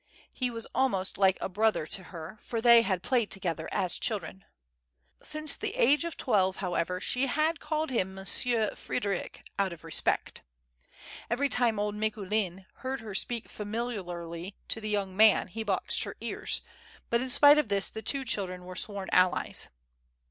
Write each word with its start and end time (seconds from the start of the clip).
lie 0.41 0.49
was 0.49 0.65
almost 0.73 1.19
like 1.19 1.37
a 1.39 1.47
brother 1.47 1.85
to 1.85 2.05
her, 2.05 2.35
for 2.39 2.59
they 2.59 2.81
had 2.81 3.03
played 3.03 3.29
together 3.29 3.69
as 3.71 3.99
children. 3.99 4.43
Since 5.21 5.55
the 5.55 5.75
age 5.75 6.05
of 6.05 6.17
twelve, 6.17 6.55
however, 6.55 6.99
she 6.99 7.27
had 7.27 7.59
called 7.59 7.91
him 7.91 8.15
"Monsieur 8.15 8.71
Frederic," 8.73 9.45
out 9.59 9.71
of 9.71 9.83
respect. 9.83 10.41
Every 11.29 11.49
time 11.49 11.77
old 11.77 11.93
Micoulin 11.93 12.65
heard 12.77 13.01
her 13.01 13.13
speak 13.13 13.47
familiarly 13.47 14.55
to 14.69 14.81
the 14.81 14.89
young 14.89 15.15
man 15.15 15.49
he 15.49 15.61
boxed 15.61 16.03
her 16.05 16.17
ears, 16.19 16.63
but 17.11 17.21
in 17.21 17.29
spite 17.29 17.59
of 17.59 17.67
this 17.69 17.91
the 17.91 18.01
two 18.01 18.25
children 18.25 18.65
were 18.65 18.75
sworn 18.75 19.07
allies. 19.11 19.67